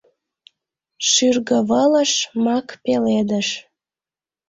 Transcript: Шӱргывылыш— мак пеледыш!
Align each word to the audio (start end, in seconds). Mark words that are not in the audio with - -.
Шӱргывылыш— 1.09 2.11
мак 2.45 2.67
пеледыш! 2.83 3.47